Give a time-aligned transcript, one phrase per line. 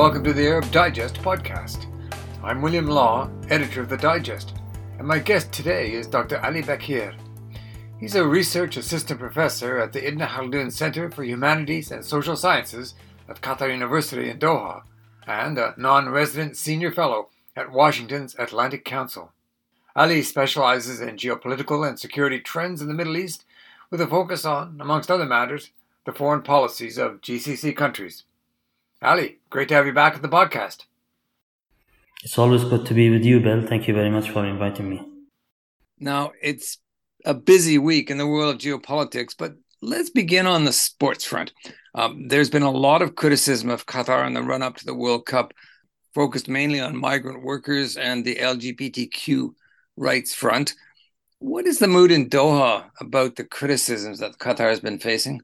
[0.00, 1.84] Welcome to the Arab Digest podcast.
[2.42, 4.54] I'm William Law, editor of the Digest,
[4.98, 6.40] and my guest today is Dr.
[6.42, 7.14] Ali Bakir.
[7.98, 12.94] He's a research assistant professor at the Ibn Khaldun Center for Humanities and Social Sciences
[13.28, 14.84] at Qatar University in Doha,
[15.26, 19.32] and a non resident senior fellow at Washington's Atlantic Council.
[19.94, 23.44] Ali specializes in geopolitical and security trends in the Middle East
[23.90, 25.72] with a focus on, amongst other matters,
[26.06, 28.24] the foreign policies of GCC countries.
[29.02, 30.84] Ali, great to have you back at the podcast.
[32.22, 33.66] It's always good to be with you, Bill.
[33.66, 35.00] Thank you very much for inviting me.
[35.98, 36.76] Now, it's
[37.24, 41.54] a busy week in the world of geopolitics, but let's begin on the sports front.
[41.94, 44.94] Um, there's been a lot of criticism of Qatar in the run up to the
[44.94, 45.54] World Cup,
[46.14, 49.54] focused mainly on migrant workers and the LGBTQ
[49.96, 50.74] rights front.
[51.38, 55.40] What is the mood in Doha about the criticisms that Qatar has been facing?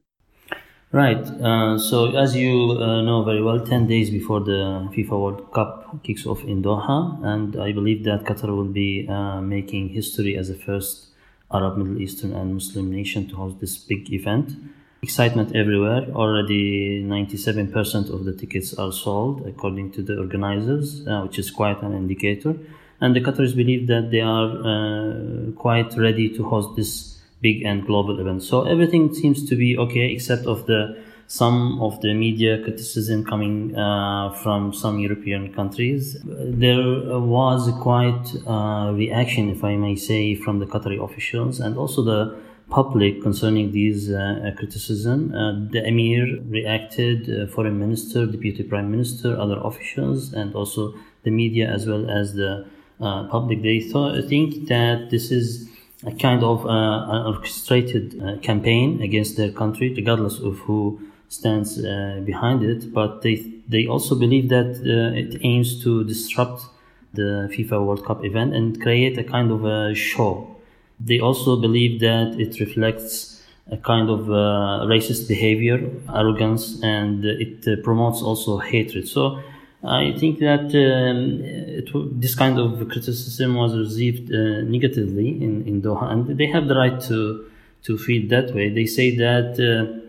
[0.93, 1.17] Right.
[1.17, 6.01] Uh, so, as you uh, know very well, 10 days before the FIFA World Cup
[6.01, 10.47] kicks off in Doha, and I believe that Qatar will be uh, making history as
[10.47, 11.07] the first
[11.51, 14.53] Arab, Middle Eastern, and Muslim nation to host this big event.
[15.01, 16.07] Excitement everywhere.
[16.15, 21.81] Already 97% of the tickets are sold, according to the organizers, uh, which is quite
[21.83, 22.55] an indicator.
[23.01, 27.85] And the Qataris believe that they are uh, quite ready to host this big and
[27.85, 28.47] global events.
[28.47, 33.75] So everything seems to be okay, except of the some of the media criticism coming
[33.75, 36.17] uh, from some European countries.
[36.25, 42.01] There was quite uh, reaction, if I may say, from the Qatari officials and also
[42.01, 42.37] the
[42.69, 45.33] public concerning these uh, criticism.
[45.33, 51.31] Uh, the emir reacted, uh, foreign minister, deputy prime minister, other officials, and also the
[51.31, 52.65] media as well as the
[52.99, 53.61] public.
[53.61, 55.69] They thought, think that this is
[56.07, 61.83] a kind of uh, an orchestrated uh, campaign against their country, regardless of who stands
[61.83, 62.93] uh, behind it.
[62.93, 63.35] But they
[63.67, 66.59] they also believe that uh, it aims to disrupt
[67.13, 70.55] the FIFA World Cup event and create a kind of a show.
[70.99, 75.77] They also believe that it reflects a kind of uh, racist behavior,
[76.15, 79.07] arrogance, and it uh, promotes also hatred.
[79.07, 79.41] So
[79.83, 85.81] I think that um, it, this kind of criticism was received uh, negatively in, in
[85.81, 87.49] Doha, and they have the right to
[87.83, 88.69] to feel that way.
[88.69, 90.01] They say that uh,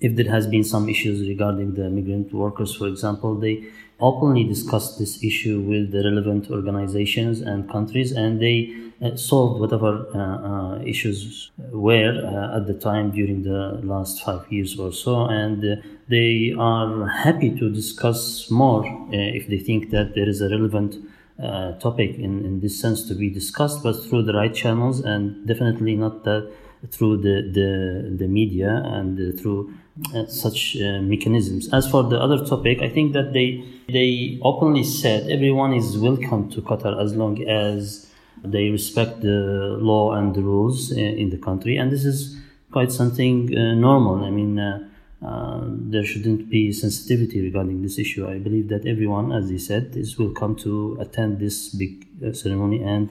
[0.00, 3.64] if there has been some issues regarding the migrant workers, for example, they
[3.98, 8.74] openly discussed this issue with the relevant organizations and countries, and they
[9.16, 14.78] solved whatever uh, uh, issues were uh, at the time during the last five years
[14.78, 15.76] or so, and uh,
[16.08, 20.96] they are happy to discuss more uh, if they think that there is a relevant
[21.80, 25.94] topic in, in this sense to be discussed, but through the right channels and definitely
[25.94, 26.52] not that
[26.90, 29.72] through the, the, the media and through
[30.14, 31.72] uh, such uh, mechanisms.
[31.72, 36.50] As for the other topic, I think that they they openly said everyone is welcome
[36.50, 38.07] to Qatar as long as
[38.44, 42.36] they respect the law and the rules in, the country, and this is
[42.70, 44.24] quite something uh, normal.
[44.24, 44.58] I mean.
[44.58, 44.84] Uh,
[45.20, 48.24] uh, there shouldn't be sensitivity regarding this issue.
[48.28, 52.84] I believe that everyone, as he said, is come to attend this big uh, ceremony
[52.84, 53.10] and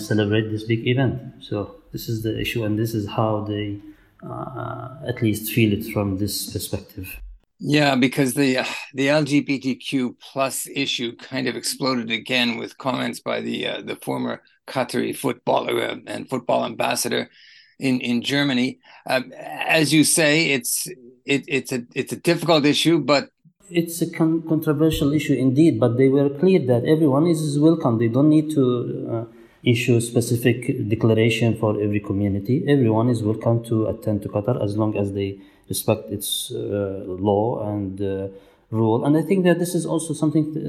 [0.00, 1.20] celebrate this big event.
[1.40, 3.80] So this is the issue, and this is how they
[4.22, 7.20] uh, at least feel it from this perspective.
[7.64, 13.40] Yeah, because the uh, the LGBTQ plus issue kind of exploded again with comments by
[13.40, 17.30] the uh, the former Qatari footballer uh, and football ambassador
[17.78, 18.80] in in Germany.
[19.06, 20.88] Um, as you say, it's
[21.24, 23.28] it, it's a it's a difficult issue, but
[23.70, 25.78] it's a con- controversial issue indeed.
[25.78, 27.98] But they were clear that everyone is welcome.
[27.98, 29.24] They don't need to uh,
[29.62, 32.64] issue specific declaration for every community.
[32.66, 37.68] Everyone is welcome to attend to Qatar as long as they respect its uh, law
[37.72, 38.28] and uh,
[38.70, 39.04] rule.
[39.04, 40.60] And I think that this is also something uh,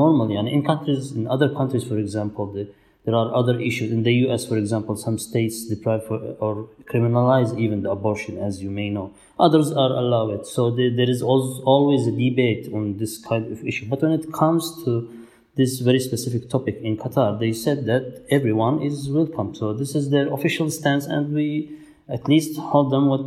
[0.00, 0.36] normally.
[0.36, 2.68] And in countries, in other countries, for example, the,
[3.04, 3.92] there are other issues.
[3.92, 8.62] In the U.S., for example, some states deprive for, or criminalize even the abortion, as
[8.62, 9.12] you may know.
[9.38, 10.46] Others are allow it.
[10.46, 13.86] So the, there is always a debate on this kind of issue.
[13.88, 15.10] But when it comes to
[15.56, 19.54] this very specific topic in Qatar, they said that everyone is welcome.
[19.54, 21.76] So this is their official stance, and we
[22.08, 23.20] at least hold them what,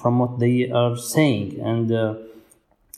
[0.00, 1.60] from what they are saying.
[1.60, 2.14] And uh,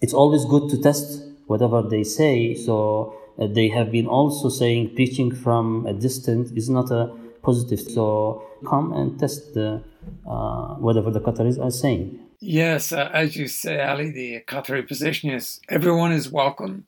[0.00, 2.54] it's always good to test whatever they say.
[2.54, 7.12] So uh, they have been also saying preaching from a distance is not a
[7.42, 7.80] positive.
[7.80, 9.82] So come and test the,
[10.26, 12.18] uh, whatever the Qataris are saying.
[12.40, 16.86] Yes, uh, as you say, Ali, the Qatari position is everyone is welcome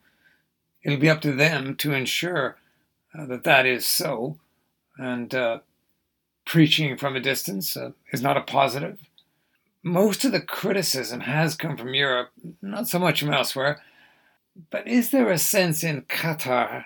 [0.83, 2.57] it'll be up to them to ensure
[3.17, 4.39] uh, that that is so.
[4.99, 5.61] And uh,
[6.45, 7.77] preaching from a distance
[8.13, 9.01] is not a positive.
[9.83, 12.31] Most of the criticism has come from Europe,
[12.61, 13.81] not so much from elsewhere.
[14.71, 16.85] But is there a sense in Qatar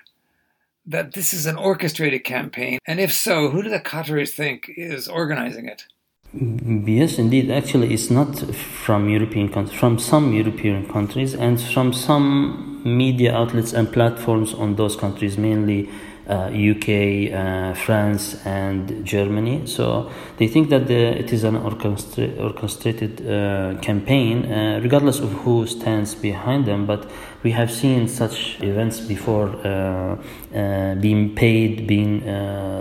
[0.87, 2.79] that this is an orchestrated campaign?
[2.87, 5.85] And if so, who do the Qataris think is organizing it?
[6.33, 7.51] Yes, indeed.
[7.51, 13.73] Actually, it's not from European countries, from some European countries and from some media outlets
[13.73, 15.89] and platforms on those countries, mainly
[16.35, 19.67] UK, uh, France, and Germany.
[19.67, 25.31] So they think that the, it is an orchestra- orchestrated uh, campaign, uh, regardless of
[25.33, 26.87] who stands behind them.
[26.87, 27.11] But
[27.43, 30.17] we have seen such events before uh,
[30.55, 32.25] uh, being paid, being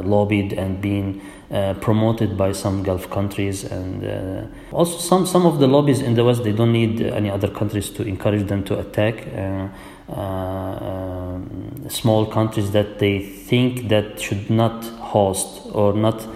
[0.04, 1.22] lobbied, and being
[1.52, 6.16] uh, promoted by some Gulf countries, and uh, also some some of the lobbies in
[6.16, 6.44] the West.
[6.44, 9.28] They don't need any other countries to encourage them to attack.
[9.28, 9.68] Uh,
[10.12, 16.28] um, small countries that they think that should not host or not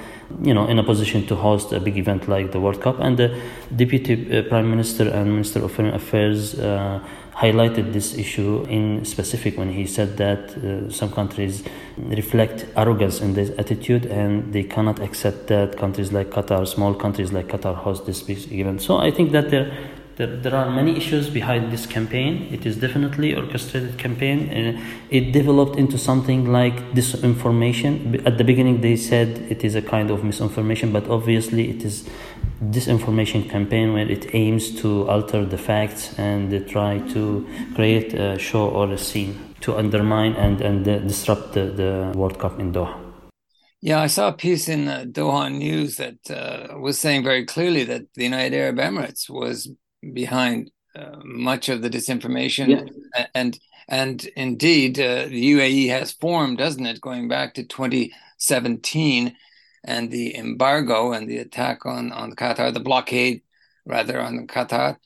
[0.44, 3.18] you know in a position to host a big event like the World Cup and
[3.18, 3.36] the
[3.76, 6.56] deputy prime minister and minister of foreign affairs
[7.40, 11.64] highlighted this issue in specific when he said that uh, some countries
[11.98, 17.32] reflect arrogance in this attitude and they cannot accept that countries like Qatar, small countries
[17.32, 18.82] like Qatar, host this big event.
[18.82, 19.72] So I think that there,
[20.20, 22.50] there, there are many issues behind this campaign.
[22.52, 24.40] It is definitely orchestrated campaign.
[24.50, 28.22] Uh, it developed into something like disinformation.
[28.28, 32.08] At the beginning, they said it is a kind of misinformation, but obviously it is
[32.62, 38.68] disinformation campaign where it aims to alter the facts and try to create a show
[38.68, 42.94] or a scene to undermine and, and uh, disrupt the, the World Cup in Doha.
[43.82, 47.86] Yeah, I saw a piece in the Doha News that uh, was saying very clearly
[47.86, 49.70] that the United Arab Emirates was
[50.14, 53.28] behind uh, much of the disinformation, yeah.
[53.34, 59.36] and and indeed uh, the UAE has formed, doesn't it, going back to 2017
[59.84, 63.42] and the embargo and the attack on, on Qatar, the blockade
[63.86, 64.98] rather on Qatar.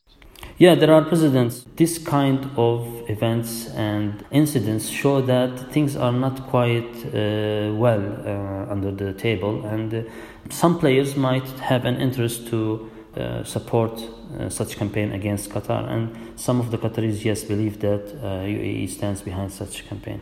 [0.57, 1.65] Yeah, there are precedents.
[1.77, 8.71] This kind of events and incidents show that things are not quite uh, well uh,
[8.71, 10.01] under the table, and uh,
[10.49, 14.01] some players might have an interest to uh, support
[14.39, 18.91] uh, such campaign against Qatar, and some of the Qataris, yes, believe that UAE uh,
[18.91, 20.21] stands behind such campaign.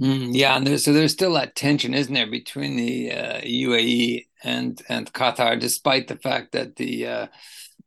[0.00, 4.26] Mm, yeah, and there's, so there's still that tension, isn't there, between the uh, UAE
[4.44, 7.26] and and Qatar, despite the fact that the uh,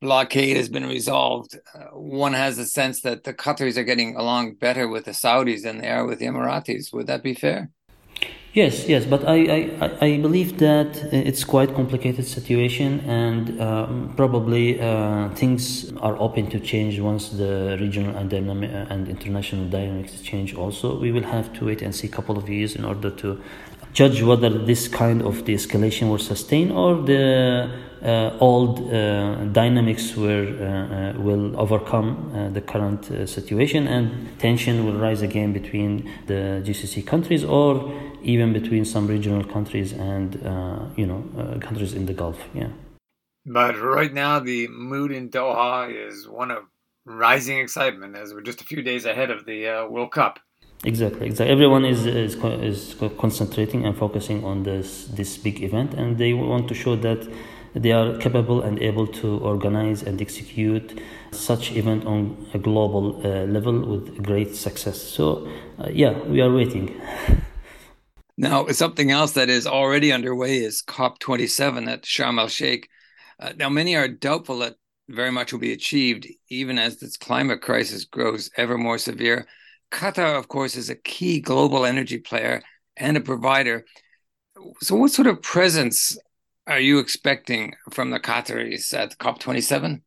[0.02, 1.58] blockade has been resolved.
[1.74, 5.64] Uh, one has a sense that the Qataris are getting along better with the Saudis
[5.64, 6.92] than they are with the Emiratis.
[6.94, 7.70] Would that be fair?
[8.54, 14.82] Yes, yes, but I, I, I believe that it's quite complicated situation and um, probably
[14.82, 20.56] uh, things are open to change once the regional and, dynamic, and international dynamics change
[20.56, 21.00] also.
[21.00, 23.40] We will have to wait and see a couple of years in order to
[23.94, 27.70] judge whether this kind of de-escalation will sustain or the
[28.04, 34.40] uh, old uh, dynamics will, uh, uh, will overcome uh, the current uh, situation and
[34.40, 37.92] tension will rise again between the GCC countries or
[38.24, 40.36] even between some regional countries and
[40.96, 41.24] you know
[41.62, 42.40] countries in the Gulf.
[42.54, 42.70] Yeah.
[43.46, 46.64] But right now, the mood in Doha is one of
[47.06, 50.40] rising excitement as we're just a few days ahead of the World Cup.
[50.86, 51.52] Exactly, exactly.
[51.52, 56.70] Everyone is, is is concentrating and focusing on this this big event, and they want
[56.70, 57.28] to show that
[57.76, 61.02] they are capable and able to organize and execute
[61.32, 65.02] such event on a global uh, level with great success.
[65.02, 65.48] So,
[65.80, 67.00] uh, yeah, we are waiting.
[68.40, 72.88] Now, something else that is already underway is COP27 at Sharm el Sheikh.
[73.38, 74.76] Uh, now, many are doubtful that
[75.10, 79.46] very much will be achieved, even as this climate crisis grows ever more severe.
[79.92, 82.62] Qatar, of course, is a key global energy player
[82.96, 83.86] and a provider.
[84.80, 86.18] So, what sort of presence
[86.66, 90.02] are you expecting from the Qataris at COP27?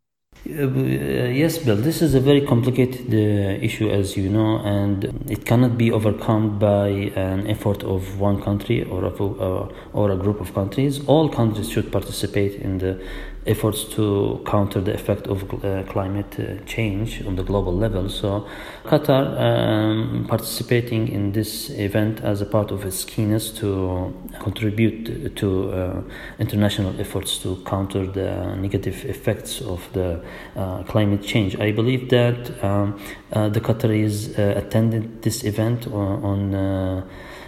[0.44, 1.76] Yes, Bill.
[1.76, 6.58] This is a very complicated uh, issue, as you know, and it cannot be overcome
[6.58, 11.00] by an effort of one country or a, uh, or a group of countries.
[11.06, 13.00] All countries should participate in the
[13.46, 18.08] efforts to counter the effect of uh, climate uh, change on the global level.
[18.08, 18.46] So,
[18.84, 25.72] Qatar um, participating in this event as a part of its keenness to contribute to
[25.72, 26.02] uh,
[26.38, 30.22] international efforts to counter the negative effects of the
[30.54, 31.58] uh, climate change.
[31.58, 33.00] I believe that um,
[33.32, 36.22] uh, the Qataris uh, attended this event on.
[36.22, 36.54] on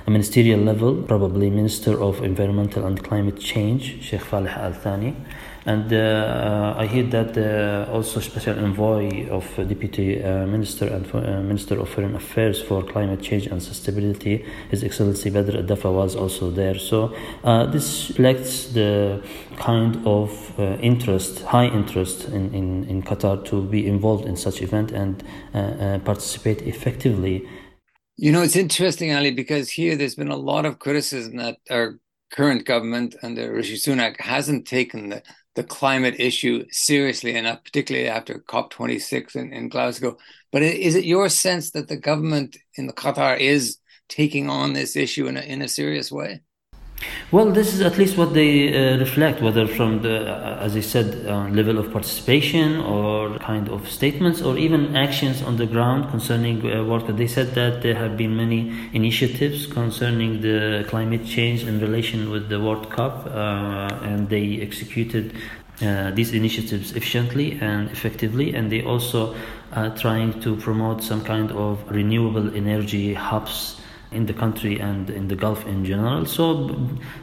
[0.07, 5.17] a ministerial level, probably Minister of Environmental and Climate Change, Sheikh Falih Al Thani,
[5.67, 11.11] And uh, I hear that uh, also special envoy of uh, Deputy Minister and
[11.49, 16.51] Minister of Foreign Affairs for Climate Change and Sustainability, His Excellency Badr Dafa was also
[16.51, 16.79] there.
[16.79, 17.15] So
[17.73, 19.23] this reflects the
[19.57, 20.31] kind of
[20.83, 25.25] interest, high interest in, in, in Qatar to be involved in such event and
[26.05, 27.49] participate effectively.
[28.17, 31.99] You know, it's interesting, Ali, because here there's been a lot of criticism that our
[32.31, 35.23] current government under Rishi Sunak hasn't taken the
[35.55, 40.17] the climate issue seriously enough, particularly after COP26 in, in Glasgow.
[40.53, 44.97] But is it your sense that the government in the Qatar is taking on this
[44.97, 46.43] issue in a, in a serious way?
[47.31, 50.81] Well, this is at least what they uh, reflect, whether from the, uh, as I
[50.81, 56.11] said, uh, level of participation or kind of statements or even actions on the ground
[56.11, 57.09] concerning uh, work.
[57.09, 62.49] They said that there have been many initiatives concerning the climate change in relation with
[62.49, 65.35] the World Cup, uh, and they executed
[65.83, 69.35] uh, these initiatives efficiently and effectively, and they also
[69.73, 73.81] are trying to promote some kind of renewable energy hubs
[74.15, 76.27] in the country and in the Gulf in general.
[76.27, 76.71] So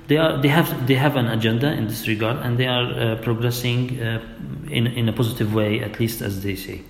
[0.07, 3.15] they are they have they have an agenda in this regard, and they are uh,
[3.21, 4.21] progressing uh,
[4.69, 6.81] in in a positive way, at least as they say.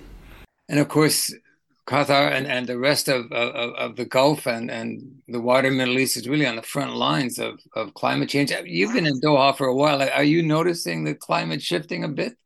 [0.68, 1.32] And of course,
[1.86, 5.98] Qatar and, and the rest of, of, of the Gulf and, and the wider Middle
[5.98, 8.52] East is really on the front lines of, of climate change.
[8.64, 10.00] You've been in Doha for a while.
[10.00, 12.36] Are you noticing the climate shifting a bit?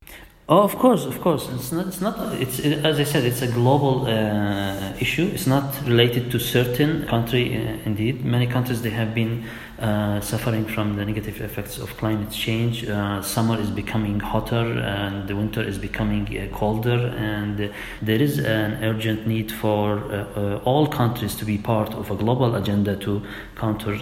[0.48, 1.48] Oh, of course, of course.
[1.48, 1.88] It's not.
[1.88, 2.34] It's not.
[2.40, 3.24] It's it, as I said.
[3.24, 5.26] It's a global uh, issue.
[5.34, 7.56] It's not related to certain country.
[7.56, 9.44] Uh, indeed, many countries they have been
[9.78, 12.88] uh, suffering from the negative effects of climate change.
[12.88, 18.38] Uh, summer is becoming hotter and the winter is becoming uh, colder, and there is
[18.38, 23.22] an urgent need for uh, all countries to be part of a global agenda to
[23.54, 23.96] counter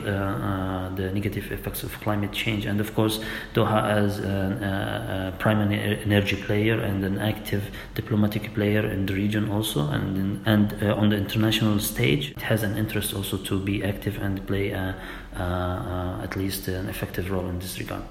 [0.96, 2.66] the negative effects of climate change.
[2.66, 3.20] And of course,
[3.54, 7.64] Doha, as a, primary energy player and an active
[7.94, 12.62] diplomatic player in the region, also, and in, and on the international stage, it has
[12.62, 14.94] an interest also to be active and play a uh, uh,
[15.42, 18.02] at least an effective role in this regard.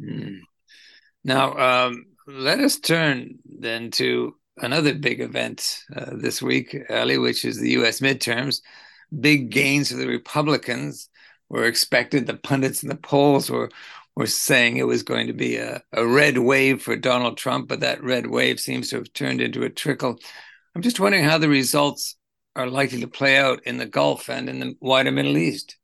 [0.00, 0.40] Mm.
[1.24, 7.44] Now, um, let us turn then to another big event uh, this week, Ali, which
[7.44, 8.00] is the U.S.
[8.00, 8.60] midterms.
[9.20, 11.08] Big gains for the Republicans
[11.48, 12.26] were expected.
[12.26, 13.70] The pundits and the polls were
[14.14, 17.80] were saying it was going to be a, a red wave for Donald Trump, but
[17.80, 20.18] that red wave seems to have turned into a trickle.
[20.74, 22.16] I'm just wondering how the results
[22.54, 25.76] are likely to play out in the Gulf and in the wider Middle East.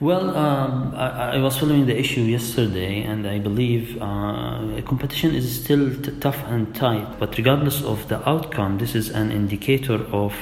[0.00, 5.62] Well, um, I, I, was following the issue yesterday, and I believe uh, competition is
[5.62, 7.18] still tough and tight.
[7.18, 10.32] But regardless of the outcome, this is an indicator of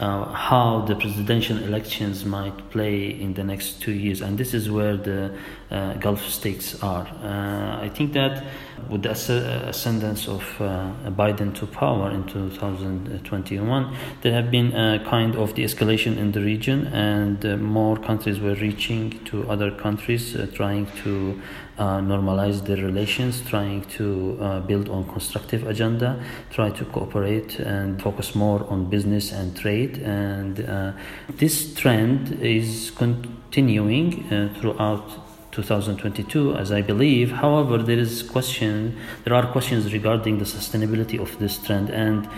[0.00, 4.70] uh, how the presidential elections might play in the next two years, and this is
[4.70, 5.30] where the
[5.70, 7.06] uh, Gulf states are.
[7.22, 8.44] Uh, I think that
[8.88, 15.36] with the ascendance of uh, Biden to power in 2021, there have been a kind
[15.36, 20.46] of de-escalation in the region, and uh, more countries were reaching to other countries, uh,
[20.54, 21.38] trying to
[21.80, 28.00] uh, normalize their relations, trying to uh, build on constructive agenda, try to cooperate and
[28.02, 29.96] focus more on business and trade.
[29.98, 30.92] And uh,
[31.30, 35.08] this trend is continuing uh, throughout
[35.52, 41.36] 2022 as i believe however there is question there are questions regarding the sustainability of
[41.40, 42.28] this trend and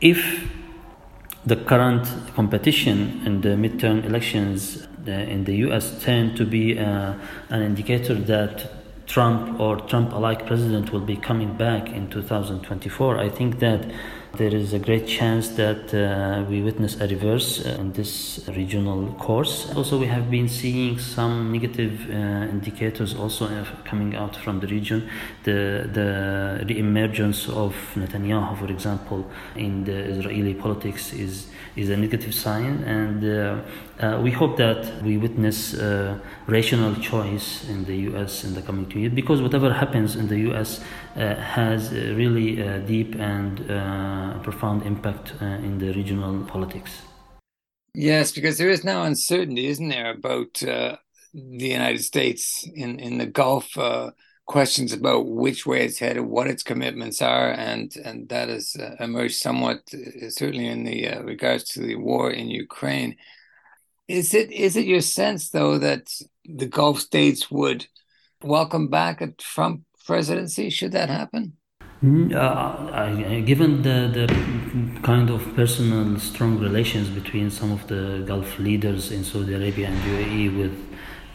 [0.00, 0.50] if
[1.46, 7.14] the current competition in the midterm elections uh, in the US tend to be uh,
[7.48, 8.77] an indicator that
[9.08, 13.90] Trump or Trump alike president will be coming back in 2024, I think that
[14.38, 19.12] there is a great chance that uh, we witness a reverse uh, in this regional
[19.14, 19.68] course.
[19.74, 24.68] Also, we have been seeing some negative uh, indicators also uh, coming out from the
[24.68, 25.08] region.
[25.42, 29.26] The the re-emergence of Netanyahu, for example,
[29.56, 33.58] in the Israeli politics is is a negative sign, and uh,
[34.00, 35.74] uh, we hope that we witness
[36.46, 38.44] rational choice in the U.S.
[38.44, 40.80] in the coming two years, because whatever happens in the U.S.
[41.18, 42.56] has really
[42.86, 43.58] deep and
[44.42, 47.02] profound impact uh, in the regional politics.
[47.94, 50.96] Yes, because there is now uncertainty, isn't there, about uh,
[51.34, 54.10] the United States in, in the Gulf, uh,
[54.46, 58.94] questions about which way it's headed, what its commitments are, and, and that has uh,
[59.00, 63.16] emerged somewhat, uh, certainly in the uh, regards to the war in Ukraine.
[64.06, 66.08] Is it is it your sense, though, that
[66.46, 67.86] the Gulf states would
[68.42, 71.42] welcome back a Trump presidency should that happen?
[72.02, 74.26] Mm, uh, given the, the
[75.02, 79.98] kind of personal strong relations between some of the Gulf leaders in Saudi Arabia and
[80.12, 80.76] UAE with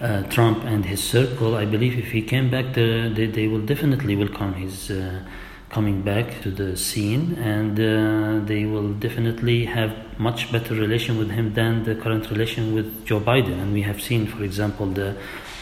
[0.02, 3.66] uh, Trump and his circle, I believe if he came back, the, they, they will
[3.74, 5.22] definitely welcome his uh,
[5.70, 11.32] coming back to the scene, and uh, they will definitely have much better relation with
[11.32, 13.58] him than the current relation with Joe Biden.
[13.62, 15.16] And we have seen, for example, the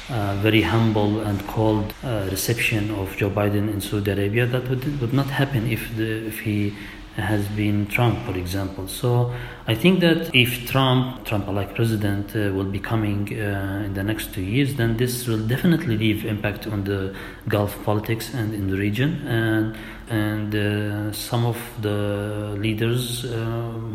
[0.09, 5.13] very humble and cold uh, reception of Joe Biden in Saudi Arabia that would, would
[5.13, 6.73] not happen if the if he
[7.15, 8.87] has been Trump, for example.
[8.87, 9.33] So
[9.67, 14.33] I think that if Trump, Trump-like president, uh, will be coming uh, in the next
[14.33, 17.13] two years, then this will definitely leave impact on the
[17.49, 19.27] Gulf politics and in the region.
[19.27, 19.77] And
[20.09, 23.37] and uh, some of the leaders uh,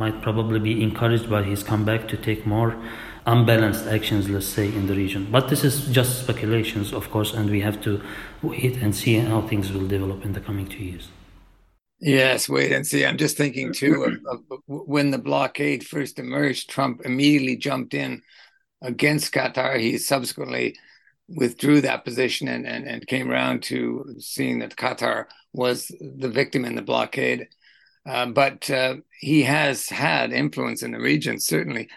[0.03, 2.75] might probably be encouraged by his comeback to take more
[3.27, 5.29] unbalanced actions, let's say, in the region.
[5.31, 8.01] But this is just speculations, of course, and we have to
[8.43, 11.09] wait and see how things will develop in the coming two years.
[11.99, 13.07] Yes, wait and see.
[13.07, 18.23] I'm just thinking too of, of when the blockade first emerged, Trump immediately jumped in
[18.83, 19.81] against Qatar.
[19.81, 20.77] He subsequently
[21.29, 26.65] withdrew that position and, and, and came around to seeing that Qatar was the victim
[26.65, 27.49] in the blockade.
[28.07, 31.89] Uh, but uh, he has had influence in the region, certainly.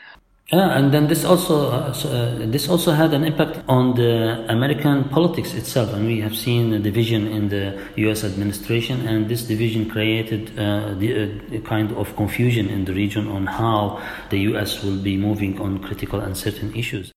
[0.51, 5.03] Yeah, and then this also uh, uh, this also had an impact on the American
[5.09, 8.23] politics itself, and we have seen a division in the U.S.
[8.23, 13.45] administration, and this division created uh, the, uh, kind of confusion in the region on
[13.45, 14.01] how
[14.31, 14.81] the U.S.
[14.83, 17.11] will be moving on critical and certain issues.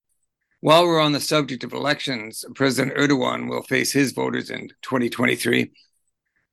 [0.59, 5.71] While we're on the subject of elections, President Erdogan will face his voters in 2023.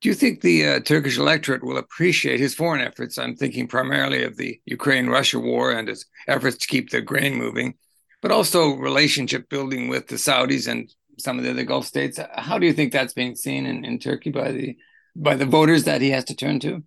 [0.01, 3.19] Do you think the uh, Turkish electorate will appreciate his foreign efforts?
[3.19, 7.35] I'm thinking primarily of the Ukraine Russia war and his efforts to keep the grain
[7.35, 7.75] moving,
[8.19, 12.19] but also relationship building with the Saudis and some of the other Gulf states.
[12.35, 14.75] How do you think that's being seen in, in Turkey by the
[15.15, 16.83] by the voters that he has to turn to?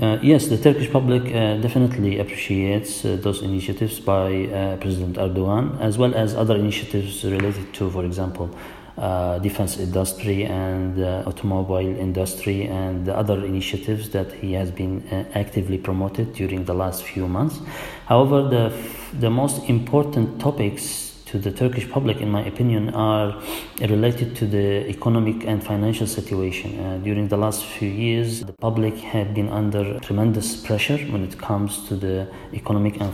[0.00, 5.78] Uh, yes, the Turkish public uh, definitely appreciates uh, those initiatives by uh, President Erdogan,
[5.80, 8.48] as well as other initiatives related to, for example,
[8.96, 15.06] uh, defense industry and uh, automobile industry and the other initiatives that he has been
[15.08, 17.60] uh, actively promoted during the last few months.
[18.06, 18.72] However, the,
[19.18, 21.03] the most important topics
[21.34, 23.42] to the Turkish public, in my opinion, are
[23.80, 26.70] related to the economic and financial situation.
[26.78, 31.36] Uh, during the last few years, the public have been under tremendous pressure when it
[31.36, 33.10] comes to the economic and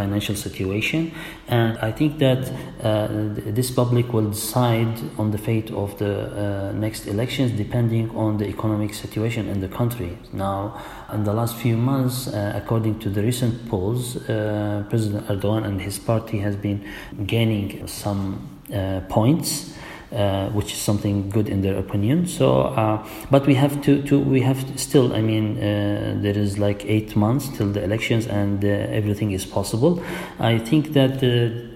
[0.00, 1.10] financial situation.
[1.48, 2.42] And I think that
[2.80, 3.08] uh,
[3.58, 8.46] this public will decide on the fate of the uh, next elections depending on the
[8.46, 10.16] economic situation in the country.
[10.32, 10.80] Now,
[11.12, 15.80] in the last few months, uh, according to the recent polls, uh, President Erdogan and
[15.80, 16.80] his party has been
[17.26, 19.72] gaining some uh, points.
[20.12, 22.24] Uh, which is something good in their opinion.
[22.24, 25.12] So, uh, but we have to, to we have to still.
[25.12, 30.00] I mean, uh, there is like eight months till the elections, and everything is possible.
[30.38, 31.18] I think that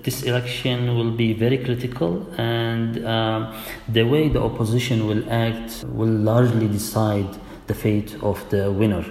[0.04, 2.94] this election will be very critical, and
[3.88, 7.28] the way the opposition will act will largely decide
[7.66, 9.04] the fate of the winner.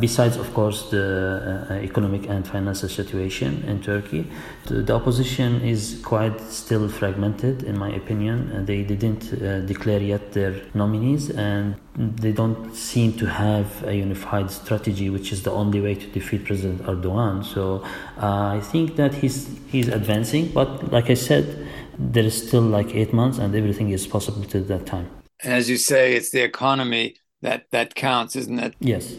[0.00, 4.26] Besides, of course, the uh, economic and financial situation in Turkey,
[4.66, 8.50] the, the, opposition is quite still fragmented, in my opinion.
[8.52, 13.94] Uh, they didn't uh, declare yet their nominees, and they don't seem to have a
[13.94, 17.44] unified strategy, which is the only way to defeat President Erdogan.
[17.44, 17.82] So
[18.20, 21.66] uh, I think that he's he's advancing, but like I said,
[21.98, 25.08] there is still like eight months, and everything is possible till that time.
[25.42, 28.74] And as you say, it's the economy that that counts, isn't it?
[28.80, 29.14] Yes.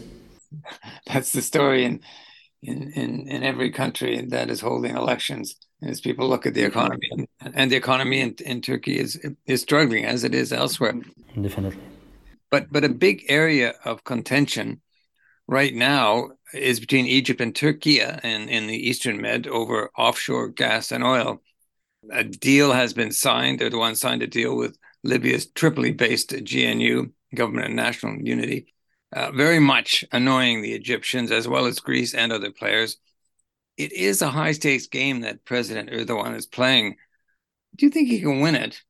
[1.06, 2.00] That's the story in
[2.62, 5.56] in in, in every country that is holding elections.
[5.82, 6.78] As people look at the mm-hmm.
[6.78, 10.92] economy, and, and the economy in, in Turkey is is struggling as it is elsewhere.
[10.92, 11.42] Mm-hmm.
[11.42, 11.82] Definitely.
[12.50, 14.82] But but a big area of contention
[15.46, 20.48] right now is between Egypt and Turkey uh, and in the Eastern Med over offshore
[20.48, 21.40] gas and oil.
[22.12, 23.58] A deal has been signed.
[23.58, 28.72] the Erdogan signed a deal with Libya's Tripoli-based GNU, Government of National Unity,
[29.12, 32.96] uh, very much annoying the Egyptians as well as Greece and other players.
[33.76, 36.96] It is a high stakes game that President Erdogan is playing.
[37.76, 38.82] Do you think he can win it?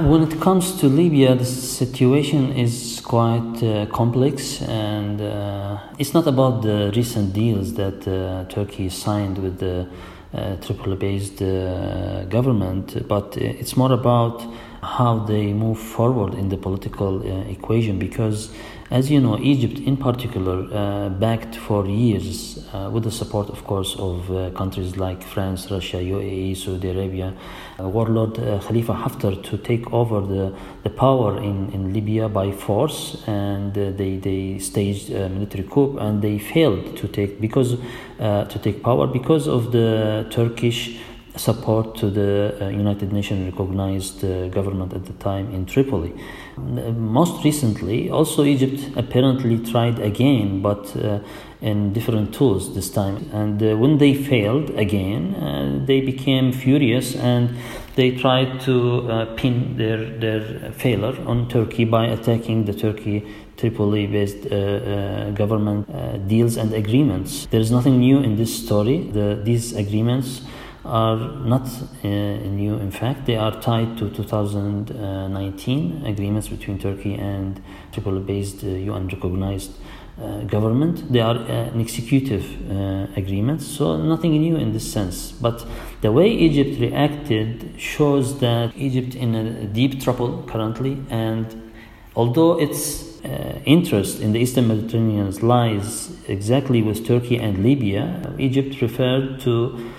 [0.00, 6.28] When it comes to Libya, the situation is quite uh, complex, and uh, it's not
[6.28, 9.88] about the recent deals that uh, Turkey signed with the
[10.32, 14.44] uh, Tripoli based uh, government, but it's more about
[14.82, 18.50] how they move forward in the political uh, equation because
[18.90, 23.64] as you know, Egypt in particular uh, backed for years, uh, with the support, of
[23.64, 27.34] course, of uh, countries like France, Russia, UAE, Saudi Arabia,
[27.80, 32.52] uh, warlord uh, Khalifa Haftar to take over the, the power in, in Libya by
[32.52, 37.76] force, and uh, they, they staged a military coup, and they failed to take because
[38.18, 40.98] to take power because of the Turkish
[41.36, 44.22] support to the United Nations recognized
[44.52, 46.14] government at the time in Tripoli.
[46.56, 51.20] Most recently, also Egypt apparently tried again, but uh,
[51.60, 53.28] in different tools this time.
[53.32, 57.56] And uh, when they failed again, uh, they became furious and
[57.94, 64.06] they tried to uh, pin their, their failure on Turkey by attacking the Turkey Tripoli
[64.06, 67.46] based uh, uh, government uh, deals and agreements.
[67.46, 68.98] There is nothing new in this story.
[68.98, 70.42] The, these agreements
[70.86, 71.68] are not
[72.04, 73.26] uh, new, in fact.
[73.26, 77.60] They are tied to 2019 agreements between Turkey and
[77.92, 79.72] Tripoli based UN recognized
[80.18, 81.12] uh, government.
[81.12, 85.30] They are uh, an executive uh, agreement, so nothing new in this sense.
[85.32, 85.66] But
[86.00, 91.70] the way Egypt reacted shows that Egypt in a deep trouble currently, and
[92.14, 98.78] although its uh, interest in the Eastern Mediterranean lies exactly with Turkey and Libya, Egypt
[98.78, 99.95] preferred to uh,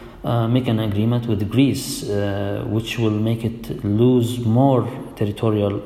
[0.48, 5.82] make an agreement with Greece, uh, which will make it lose more territorial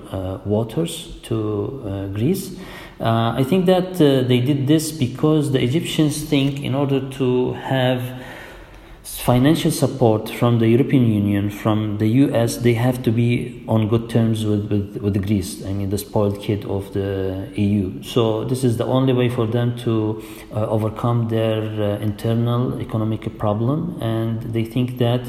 [0.45, 2.57] waters to Greece.
[3.01, 7.53] Uh, I think that uh, they did this because the Egyptians think in order to
[7.53, 7.99] have
[9.17, 14.09] financial support from the European Union, from the US, they have to be on good
[14.09, 18.01] terms with, with, with Greece, I mean, the spoiled kid of the EU.
[18.03, 23.37] So, this is the only way for them to uh, overcome their uh, internal economic
[23.37, 25.21] problem, and they think that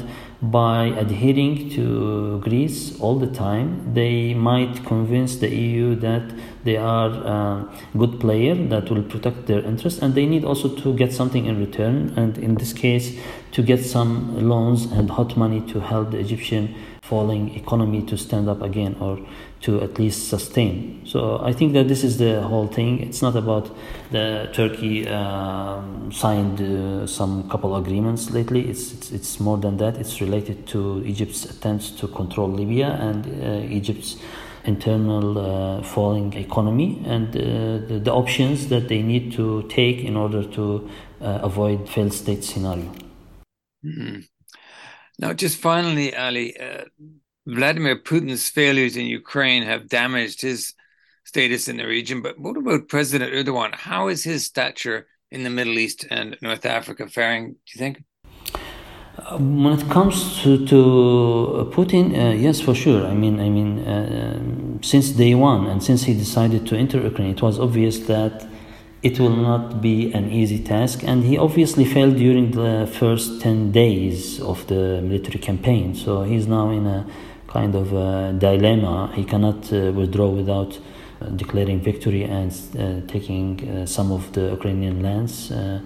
[0.43, 6.33] by adhering to Greece all the time, they might convince the EU that
[6.65, 10.93] they are a good player that will protect their interests, and they need also to
[10.95, 12.13] get something in return.
[12.17, 13.17] And in this case,
[13.53, 18.47] to get some loans and hot money to help the Egyptian falling economy to stand
[18.47, 19.19] up again or
[19.59, 21.01] to at least sustain.
[21.05, 23.01] So I think that this is the whole thing.
[23.01, 23.69] It's not about
[24.11, 28.69] the Turkey um, signed uh, some couple agreements lately.
[28.69, 29.97] It's, it's, it's more than that.
[29.97, 34.15] It's related to Egypt's attempts to control Libya and uh, Egypt's
[34.63, 40.15] internal uh, falling economy and uh, the, the, options that they need to take in
[40.15, 40.89] order to
[41.21, 42.89] uh, avoid failed state scenario.
[43.83, 44.21] Mm-hmm.
[45.19, 46.85] Now, just finally, Ali, uh,
[47.45, 50.73] Vladimir Putin's failures in Ukraine have damaged his
[51.23, 52.21] status in the region.
[52.21, 53.75] But what about President Erdogan?
[53.75, 58.03] How is his stature in the Middle East and North Africa faring, do you think?
[59.39, 63.05] When it comes to, to Putin, uh, yes, for sure.
[63.05, 67.31] I mean, I mean, uh, since day one, and since he decided to enter Ukraine,
[67.31, 68.45] it was obvious that
[69.03, 71.03] it will not be an easy task.
[71.03, 75.93] And he obviously failed during the first 10 days of the military campaign.
[75.93, 77.05] So he's now in a
[77.47, 79.11] kind of a dilemma.
[79.13, 80.79] He cannot uh, withdraw without
[81.21, 85.81] uh, declaring victory and uh, taking uh, some of the Ukrainian lands uh,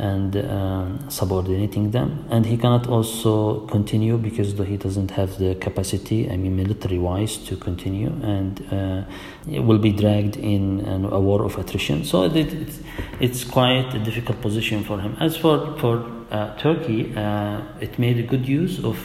[0.00, 2.24] and um, subordinating them.
[2.30, 7.36] And he cannot also continue because he doesn't have the capacity, I mean, military wise,
[7.48, 8.08] to continue.
[8.22, 10.80] And uh, it will be dragged in
[11.12, 12.04] a war of attrition.
[12.04, 12.80] So it, it's,
[13.20, 15.16] it's quite a difficult position for him.
[15.20, 18.96] As for, for uh, Turkey, uh, it made a good use of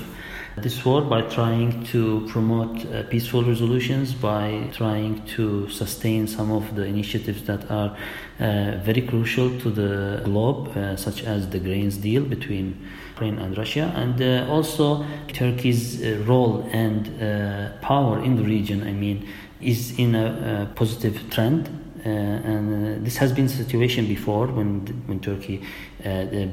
[0.58, 6.76] this war by trying to promote uh, peaceful resolutions, by trying to sustain some of
[6.76, 7.96] the initiatives that are
[8.40, 13.58] uh, very crucial to the globe, uh, such as the grains deal between Ukraine and
[13.58, 18.88] Russia, and uh, also Turkey's uh, role and uh, power in the region.
[18.88, 19.28] I mean,
[19.62, 21.70] is in a, a positive trend
[22.06, 25.64] and this has been the situation before when when Turkey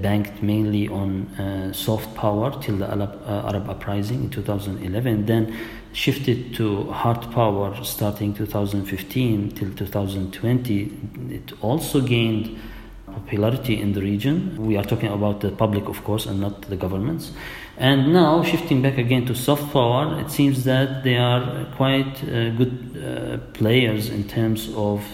[0.00, 5.54] banked mainly on soft power till the Arab, Arab uprising in 2011, then
[5.92, 10.92] shifted to hard power starting 2015 till 2020.
[11.30, 12.58] It also gained
[13.06, 14.56] popularity in the region.
[14.58, 17.32] We are talking about the public, of course, and not the governments.
[17.76, 22.50] And now, shifting back again to soft power, it seems that they are quite uh,
[22.50, 25.04] good uh, players in terms of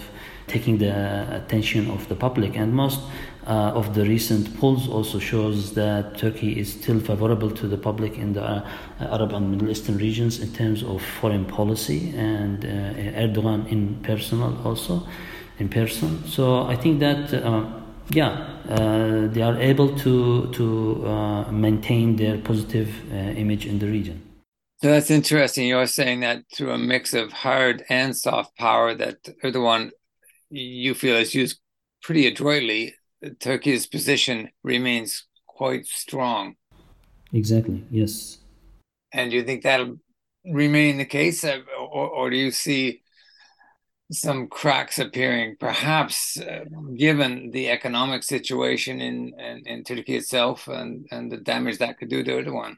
[0.49, 2.57] taking the attention of the public.
[2.57, 2.99] And most
[3.49, 8.17] uh, of the recent polls also shows that Turkey is still favorable to the public
[8.17, 8.67] in the uh,
[8.99, 12.67] Arab and Middle Eastern regions in terms of foreign policy and uh,
[13.23, 15.07] Erdogan in personal also
[15.57, 16.23] in person.
[16.27, 17.65] So I think that uh,
[18.11, 18.31] yeah
[18.69, 24.21] uh, they are able to to uh, maintain their positive image in the region.
[24.81, 25.67] So that's interesting.
[25.67, 29.91] You're saying that through a mix of hard and soft power, that Erdogan
[30.49, 31.59] you feel is used
[32.01, 32.95] pretty adroitly,
[33.39, 36.55] Turkey's position remains quite strong.
[37.33, 37.83] Exactly.
[37.91, 38.39] Yes.
[39.11, 39.97] And do you think that'll
[40.45, 43.01] remain the case, uh, or, or do you see
[44.11, 46.65] some cracks appearing, perhaps uh,
[46.97, 52.09] given the economic situation in, in, in Turkey itself and, and the damage that could
[52.09, 52.77] do to Erdogan?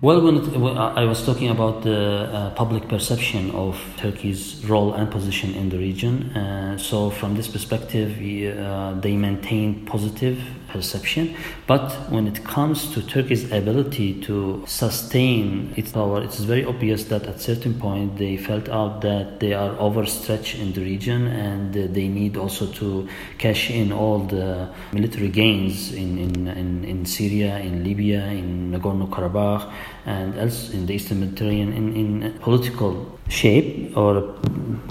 [0.00, 4.94] Well, when, it, when I was talking about the uh, public perception of Turkey's role
[4.94, 10.38] and position in the region, uh, so from this perspective, uh, they maintain positive
[10.72, 11.36] perception.
[11.66, 17.26] But when it comes to Turkey's ability to sustain its power, it's very obvious that
[17.26, 21.86] at certain point they felt out that they are overstretched in the region and uh,
[21.90, 27.58] they need also to cash in all the military gains in, in, in, in Syria,
[27.58, 29.72] in Libya, in Nagorno-Karabakh,
[30.06, 34.34] and else in the Eastern Mediterranean in, in political shape or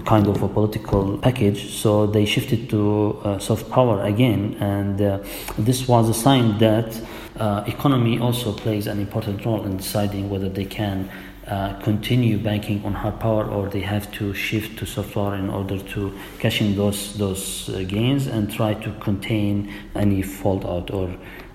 [0.05, 1.73] kind of a political package.
[1.73, 5.19] So they shifted to uh, soft power again, and uh,
[5.57, 6.99] this was a sign that
[7.37, 11.09] uh, economy also plays an important role in deciding whether they can.
[11.47, 15.49] Uh, continue banking on hard power, or they have to shift to soft power in
[15.49, 21.09] order to cash in those those uh, gains and try to contain any fallout or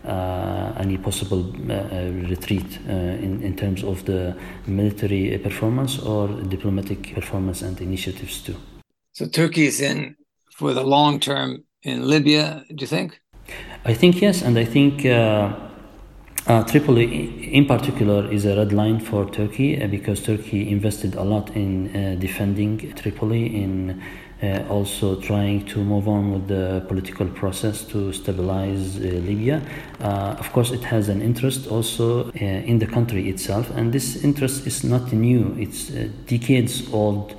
[0.06, 4.34] any possible uh, uh, retreat in, in terms of the
[4.66, 8.56] military performance or diplomatic performance and initiatives too.
[9.12, 10.16] So Turkey is in
[10.50, 13.20] for the long term in Libya, do you think?
[13.84, 15.52] I think yes, and I think uh,
[16.46, 21.22] uh, Tripoli in particular is a red line for Turkey uh, because Turkey invested a
[21.22, 24.02] lot in defending Tripoli in
[24.42, 29.62] uh, also trying to move on with the political process to stabilize uh, Libya.
[30.01, 34.66] Uh, of course, it has an interest also in the country itself, and this interest
[34.66, 35.88] is not new, it's
[36.27, 37.35] decades old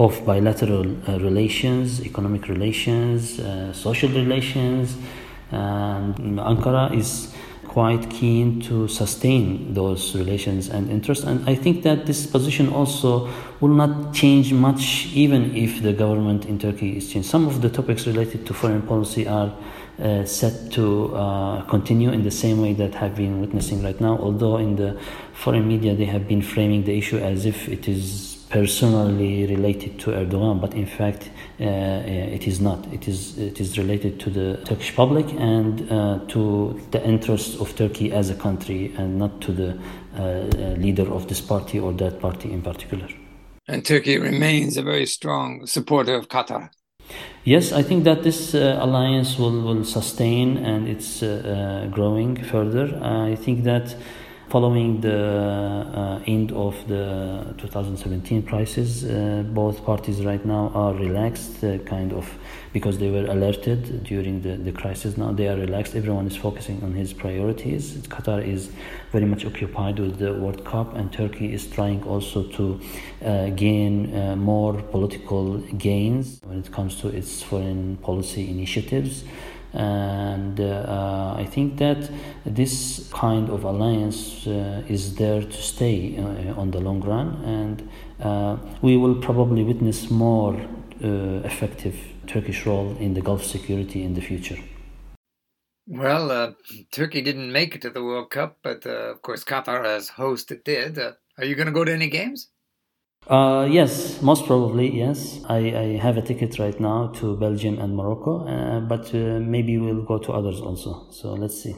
[0.00, 4.96] of bilateral uh, relations, economic relations, uh, social relations.
[5.52, 7.34] And Ankara is
[7.70, 11.24] quite keen to sustain those relations and interests.
[11.24, 13.28] And I think that this position also
[13.60, 17.28] will not change much, even if the government in Turkey is changed.
[17.28, 19.54] Some of the topics related to foreign policy are
[20.02, 24.18] uh, set to uh, continue in the same way that have been witnessing right now.
[24.18, 24.98] Although in the
[25.32, 30.10] foreign media they have been framing the issue as if it is personally related to
[30.10, 32.86] Erdogan, but in fact uh, uh, it is not.
[32.92, 37.74] It is it is related to the Turkish public and uh, to the interests of
[37.76, 39.78] Turkey as a country, and not to the
[40.76, 43.08] leader of this party or that party in particular.
[43.68, 46.70] And Turkey remains a very strong supporter of Qatar.
[47.44, 52.36] Yes, I think that this uh, alliance will, will sustain and it's uh, uh, growing
[52.36, 52.98] further.
[53.02, 53.96] I think that
[54.50, 61.62] Following the uh, end of the 2017 crisis, uh, both parties right now are relaxed,
[61.62, 62.28] uh, kind of,
[62.72, 65.16] because they were alerted during the, the crisis.
[65.16, 65.94] Now they are relaxed.
[65.94, 67.98] Everyone is focusing on his priorities.
[68.08, 68.72] Qatar is
[69.12, 72.80] very much occupied with the World Cup, and Turkey is trying also to
[73.54, 79.22] gain more political gains when it comes to its foreign policy initiatives
[79.72, 82.10] and uh, I think that
[82.44, 87.88] this kind of alliance uh, is there to stay uh, on the long run, and
[88.20, 91.06] uh, we will probably witness more uh,
[91.44, 94.58] effective Turkish role in the Gulf security in the future.
[95.86, 96.52] Well, uh,
[96.92, 100.64] Turkey didn't make it to the World Cup, but of course Qatar as host it
[100.64, 100.98] did.
[100.98, 102.48] are you going to go to any games?
[103.26, 105.40] Uh, yes, most probably, yes.
[105.48, 109.78] I, I have a ticket right now to Belgium and Morocco, uh, but uh, maybe
[109.78, 111.06] we'll go to others also.
[111.10, 111.74] So let's see.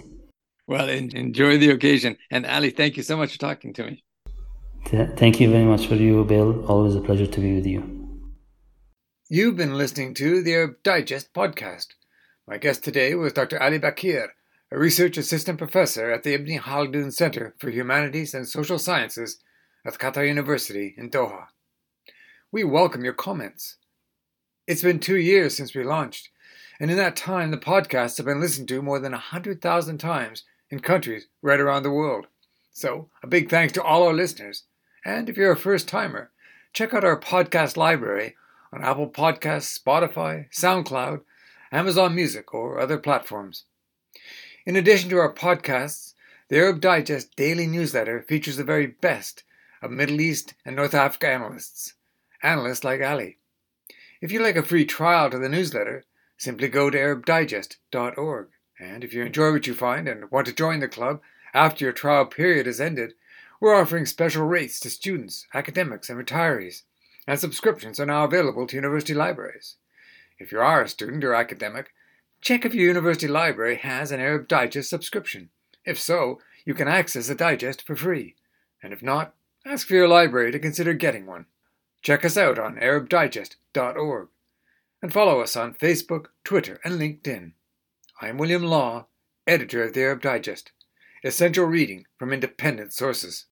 [0.67, 2.17] Well, enjoy the occasion.
[2.31, 4.05] And Ali, thank you so much for talking to me.
[5.17, 6.65] thank you very much for you, Bill.
[6.67, 8.03] Always a pleasure to be with you.
[9.29, 11.89] You've been listening to the Arab Digest podcast.
[12.47, 13.63] My guest today was Dr.
[13.63, 14.29] Ali Bakir,
[14.71, 19.39] a research assistant professor at the Ibn Khaldun Center for Humanities and Social Sciences
[19.85, 21.47] at Qatar University in Doha.
[22.53, 23.77] We welcome your comments.
[24.67, 26.29] It's been two years since we launched,
[26.79, 30.81] and in that time, the podcasts have been listened to more than 100,000 times in
[30.81, 32.27] countries right around the world.
[32.73, 34.65] So, a big thanks to all our listeners.
[35.05, 36.31] And if you're a first timer,
[36.73, 38.37] check out our podcast library
[38.73, 41.23] on Apple Podcasts, Spotify, SoundCloud,
[41.73, 43.65] Amazon Music, or other platforms.
[44.65, 46.15] In addition to our podcasts,
[46.49, 49.43] the Arab Digest daily newsletter features the very best
[49.83, 51.95] of Middle East and North Africa analysts,
[52.43, 53.39] analysts like Ali.
[54.21, 56.05] If you'd like a free trial to the newsletter,
[56.39, 58.49] simply go to ArabDigest.org.
[58.79, 61.21] And if you enjoy what you find and want to join the club
[61.53, 63.15] after your trial period has ended,
[63.61, 66.83] we're offering special rates to students, academics, and retirees,
[67.27, 69.77] and subscriptions are now available to university libraries.
[70.39, 71.93] If you are a student or academic,
[72.41, 75.51] check if your university library has an Arab Digest subscription.
[75.85, 78.35] If so, you can access the digest for free.
[78.83, 81.47] And if not, ask for your library to consider getting one.
[82.03, 84.29] Check us out on ArabDigest.org
[85.01, 87.53] and follow us on Facebook, Twitter, and LinkedIn.
[88.21, 89.07] I'm William Law,
[89.47, 90.73] editor of the Arab Digest,
[91.25, 93.47] essential reading from independent sources.